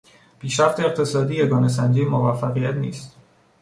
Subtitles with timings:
[0.39, 3.15] پیشرفت اقتصادی یگانه سنجهی موفقیت نیست.